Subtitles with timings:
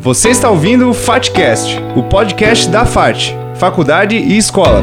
[0.00, 4.80] Você está ouvindo o FATCast, o podcast da FAT, Faculdade e Escola.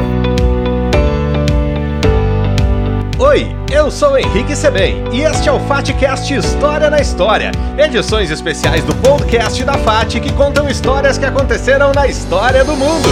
[3.18, 8.84] Oi, eu sou Henrique Sebem e este é o FATCast História na História, edições especiais
[8.84, 13.08] do podcast da FAT que contam histórias que aconteceram na história do mundo.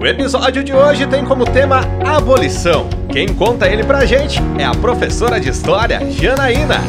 [0.00, 2.86] O episódio de hoje tem como tema abolição.
[3.10, 6.80] Quem conta ele pra gente é a professora de história, Janaína.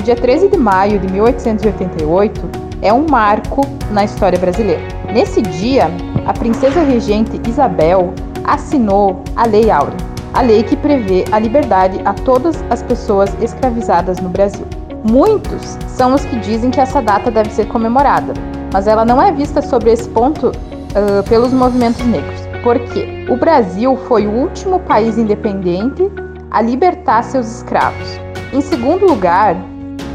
[0.00, 2.40] O dia 13 de maio de 1888
[2.80, 4.80] é um marco na história brasileira.
[5.12, 5.90] Nesse dia,
[6.24, 8.14] a princesa regente Isabel
[8.44, 9.98] assinou a Lei Áurea,
[10.32, 14.64] a lei que prevê a liberdade a todas as pessoas escravizadas no Brasil.
[15.04, 18.32] Muitos são os que dizem que essa data deve ser comemorada,
[18.72, 22.40] mas ela não é vista sobre esse ponto uh, pelos movimentos negros.
[22.62, 26.10] Porque o Brasil foi o último país independente
[26.50, 28.18] a libertar seus escravos.
[28.50, 29.54] Em segundo lugar,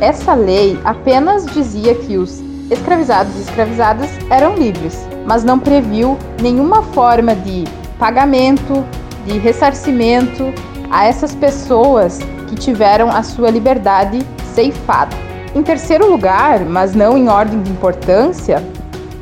[0.01, 6.81] essa lei apenas dizia que os escravizados e escravizadas eram livres, mas não previu nenhuma
[6.81, 7.63] forma de
[7.97, 8.83] pagamento,
[9.25, 10.53] de ressarcimento
[10.89, 14.19] a essas pessoas que tiveram a sua liberdade
[14.53, 15.15] ceifada.
[15.53, 18.61] Em terceiro lugar, mas não em ordem de importância,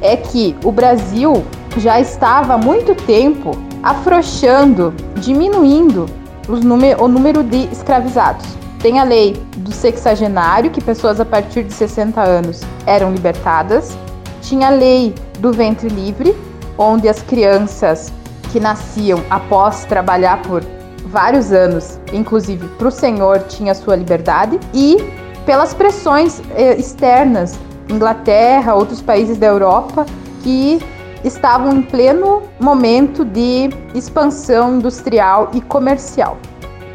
[0.02, 1.44] é que o Brasil
[1.78, 6.08] já estava há muito tempo afrouxando, diminuindo
[6.47, 8.62] o número de escravizados.
[8.84, 13.98] Tem a lei do sexagenário, que pessoas a partir de 60 anos eram libertadas.
[14.42, 16.36] Tinha a lei do ventre livre,
[16.78, 18.12] onde as crianças
[18.52, 20.62] que nasciam após trabalhar por
[21.06, 24.59] vários anos, inclusive para o senhor, tinha sua liberdade.
[24.73, 24.97] E
[25.45, 27.58] pelas pressões eh, externas,
[27.90, 30.06] Inglaterra, outros países da Europa,
[30.42, 30.81] que
[31.23, 36.38] estavam em pleno momento de expansão industrial e comercial.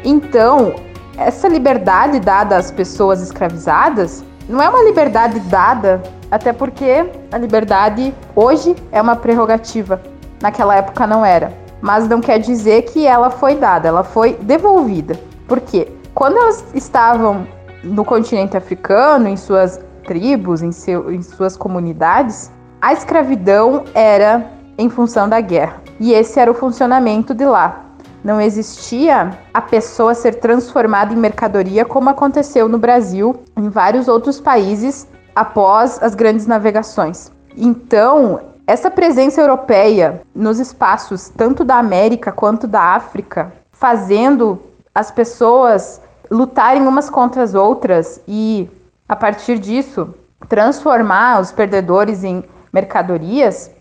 [0.03, 0.75] Então,
[1.19, 8.15] essa liberdade dada às pessoas escravizadas não é uma liberdade dada, até porque a liberdade
[8.35, 10.01] hoje é uma prerrogativa,
[10.41, 11.53] naquela época não era.
[11.81, 15.19] Mas não quer dizer que ela foi dada, ela foi devolvida.
[15.47, 15.87] Por quê?
[16.13, 17.45] Quando elas estavam
[17.83, 22.51] no continente africano, em suas tribos, em, seu, em suas comunidades,
[22.81, 25.81] a escravidão era em função da guerra.
[25.99, 27.88] E esse era o funcionamento de lá.
[28.23, 34.41] Não existia a pessoa ser transformada em mercadoria como aconteceu no Brasil em vários outros
[34.41, 37.31] países após as grandes navegações.
[37.55, 44.61] Então, essa presença europeia nos espaços tanto da América quanto da África, fazendo
[44.93, 48.69] as pessoas lutarem umas contra as outras e,
[49.07, 50.13] a partir disso,
[50.49, 53.71] transformar os perdedores em mercadorias,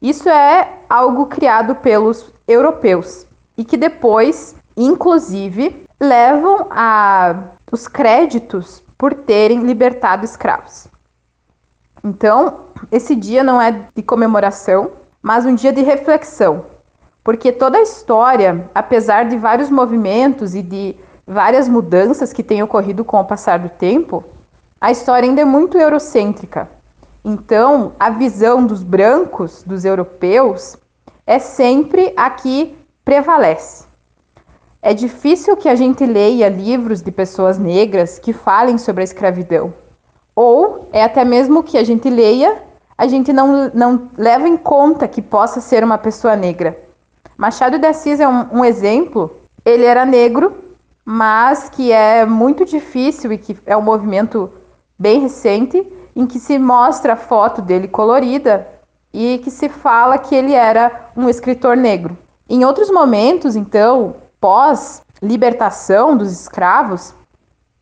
[0.00, 3.26] isso é algo criado pelos europeus
[3.60, 7.36] e que depois, inclusive, levam a
[7.70, 10.88] os créditos por terem libertado escravos.
[12.02, 12.60] Então,
[12.90, 16.64] esse dia não é de comemoração, mas um dia de reflexão,
[17.22, 20.96] porque toda a história, apesar de vários movimentos e de
[21.26, 24.24] várias mudanças que têm ocorrido com o passar do tempo,
[24.80, 26.66] a história ainda é muito eurocêntrica.
[27.22, 30.78] Então, a visão dos brancos, dos europeus,
[31.26, 32.79] é sempre a que
[33.10, 33.86] prevalece.
[34.80, 39.74] É difícil que a gente leia livros de pessoas negras que falem sobre a escravidão.
[40.32, 42.62] Ou é até mesmo que a gente leia,
[42.96, 46.78] a gente não, não leva em conta que possa ser uma pessoa negra.
[47.36, 49.28] Machado de Assis é um, um exemplo.
[49.64, 50.54] Ele era negro,
[51.04, 54.52] mas que é muito difícil e que é um movimento
[54.96, 55.84] bem recente
[56.14, 58.68] em que se mostra a foto dele colorida
[59.12, 62.16] e que se fala que ele era um escritor negro.
[62.52, 67.14] Em outros momentos, então, pós libertação dos escravos,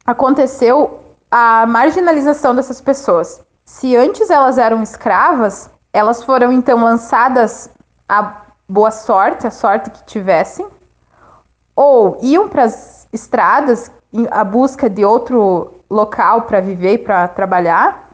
[0.04, 3.40] aconteceu a marginalização dessas pessoas.
[3.64, 7.70] Se antes elas eram escravas, elas foram então lançadas
[8.06, 10.66] à boa sorte, a sorte que tivessem,
[11.74, 13.90] ou iam para as estradas
[14.30, 18.10] à busca de outro local para viver e para trabalhar,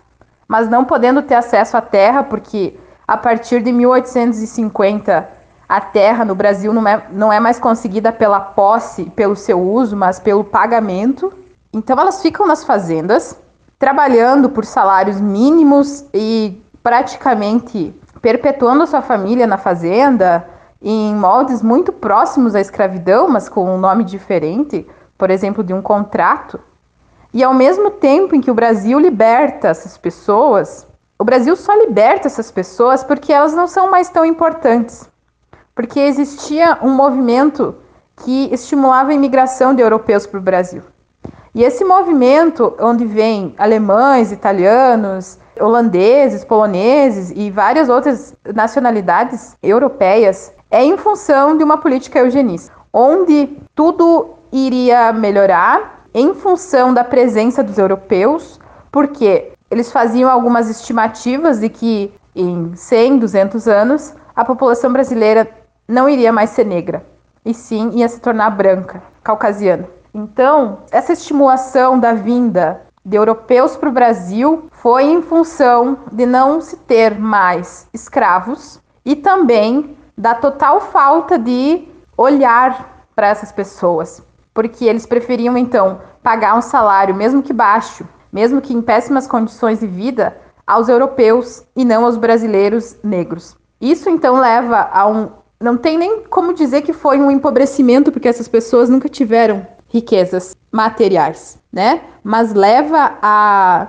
[0.47, 6.35] mas não podendo ter acesso à terra, porque a partir de 1850 a terra no
[6.35, 11.33] Brasil não é, não é mais conseguida pela posse, pelo seu uso, mas pelo pagamento.
[11.73, 13.39] Então elas ficam nas fazendas,
[13.79, 20.47] trabalhando por salários mínimos e praticamente perpetuando a sua família na fazenda
[20.83, 24.87] em moldes muito próximos à escravidão, mas com um nome diferente,
[25.17, 26.61] por exemplo, de um contrato.
[27.33, 30.87] E ao mesmo tempo em que o Brasil liberta essas pessoas,
[31.19, 35.09] o Brasil só liberta essas pessoas porque elas não são mais tão importantes
[35.75, 37.75] porque existia um movimento
[38.25, 40.83] que estimulava a imigração de europeus para o Brasil.
[41.55, 50.85] E esse movimento, onde vem alemães, italianos, holandeses, poloneses e várias outras nacionalidades europeias, é
[50.85, 57.79] em função de uma política eugenista, onde tudo iria melhorar em função da presença dos
[57.79, 58.61] europeus,
[58.91, 65.49] porque eles faziam algumas estimativas de que em 100, 200 anos a população brasileira
[65.87, 67.05] não iria mais ser negra,
[67.45, 69.89] e sim ia se tornar branca, caucasiana.
[70.13, 76.61] Então, essa estimulação da vinda de europeus para o Brasil foi em função de não
[76.61, 81.87] se ter mais escravos e também da total falta de
[82.17, 84.23] olhar para essas pessoas,
[84.53, 89.81] porque eles preferiam então pagar um salário, mesmo que baixo, mesmo que em péssimas condições
[89.81, 90.37] de vida,
[90.67, 93.57] aos europeus e não aos brasileiros negros.
[93.81, 95.31] Isso então leva a um.
[95.65, 100.55] Não tem nem como dizer que foi um empobrecimento, porque essas pessoas nunca tiveram riquezas
[100.71, 102.03] materiais, né?
[102.23, 103.89] Mas leva a,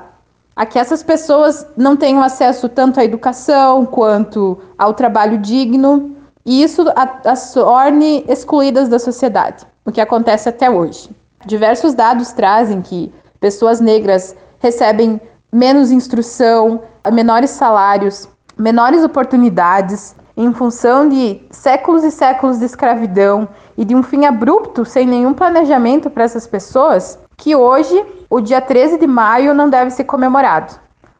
[0.55, 6.63] a que essas pessoas não tenham acesso tanto à educação quanto ao trabalho digno, e
[6.63, 6.85] isso
[7.25, 11.09] as torne excluídas da sociedade, o que acontece até hoje.
[11.45, 13.11] Diversos dados trazem que
[13.41, 15.19] pessoas negras recebem
[15.51, 23.47] menos instrução, menores salários, menores oportunidades, em função de séculos e séculos de escravidão
[23.77, 28.61] e de um fim abrupto, sem nenhum planejamento para essas pessoas, que hoje, o dia
[28.61, 30.73] 13 de maio, não deve ser comemorado.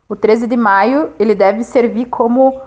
[0.07, 2.61] O 13 de maio ele deve servir como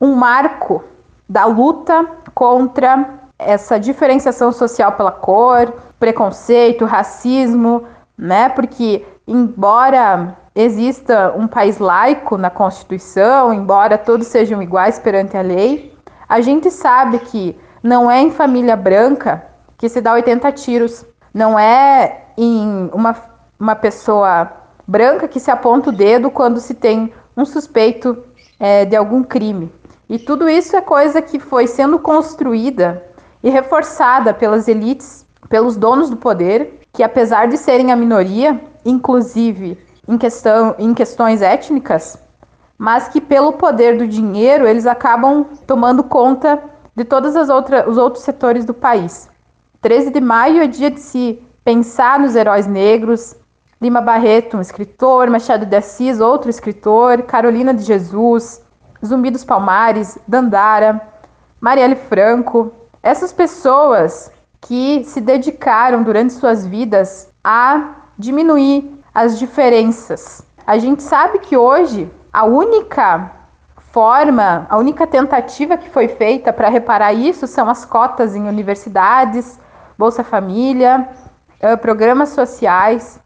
[0.00, 0.84] um marco
[1.28, 7.84] da luta contra essa diferenciação social pela cor, preconceito, racismo,
[8.16, 8.48] né?
[8.48, 15.93] Porque embora exista um país laico na Constituição, embora todos sejam iguais perante a lei,
[16.34, 19.46] a gente sabe que não é em família branca
[19.78, 23.14] que se dá 80 tiros, não é em uma,
[23.58, 24.50] uma pessoa
[24.84, 28.18] branca que se aponta o dedo quando se tem um suspeito
[28.58, 29.72] é, de algum crime.
[30.08, 33.04] E tudo isso é coisa que foi sendo construída
[33.40, 39.78] e reforçada pelas elites, pelos donos do poder, que apesar de serem a minoria, inclusive
[40.08, 42.18] em, questão, em questões étnicas,
[42.78, 46.62] mas que pelo poder do dinheiro eles acabam tomando conta
[46.94, 49.28] de todos os outros setores do país.
[49.80, 53.36] 13 de maio é dia de se pensar nos heróis negros,
[53.80, 58.62] Lima Barreto, um escritor, Machado de Assis, outro escritor, Carolina de Jesus,
[59.04, 61.00] Zumbi dos Palmares, Dandara,
[61.60, 62.72] Marielle Franco,
[63.02, 70.42] essas pessoas que se dedicaram durante suas vidas a diminuir as diferenças.
[70.66, 73.30] A gente sabe que hoje a única
[73.92, 79.56] forma, a única tentativa que foi feita para reparar isso são as cotas em universidades,
[79.96, 81.08] Bolsa Família,
[81.60, 83.20] eh, programas sociais,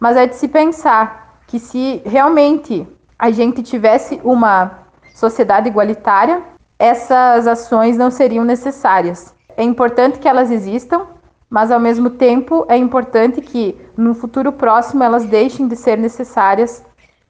[0.00, 2.88] mas é de se pensar que se realmente
[3.18, 4.78] a gente tivesse uma
[5.14, 6.42] sociedade igualitária,
[6.78, 9.34] essas ações não seriam necessárias.
[9.58, 11.02] É importante que elas existam,
[11.50, 16.82] mas ao mesmo tempo é importante que no futuro próximo elas deixem de ser necessárias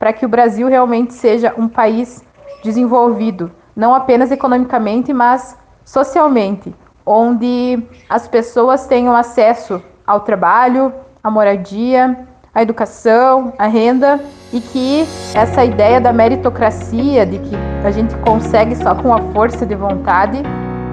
[0.04, 2.22] para que o Brasil realmente seja um país
[2.62, 6.74] desenvolvido, não apenas economicamente, mas socialmente,
[7.06, 10.92] onde as pessoas tenham acesso ao trabalho,
[11.22, 14.20] à moradia, à educação, à renda
[14.52, 19.64] e que essa ideia da meritocracia, de que a gente consegue só com a força
[19.64, 20.42] de vontade,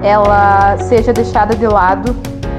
[0.02, 2.16] ela seja deixada de lado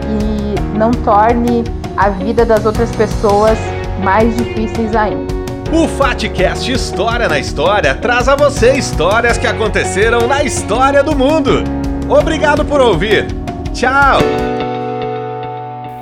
[0.08, 1.64] e não torne
[1.98, 3.58] a vida das outras pessoas
[4.04, 5.33] mais difíceis ainda.
[5.74, 11.64] O Fatcast História na História traz a você histórias que aconteceram na história do mundo.
[12.08, 13.26] Obrigado por ouvir.
[13.74, 14.20] Tchau!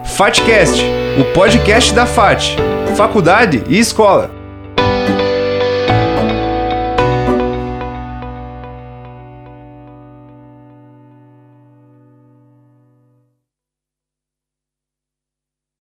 [0.04, 0.84] Fatcast,
[1.18, 2.58] o podcast da FAT,
[2.98, 4.41] Faculdade e Escola.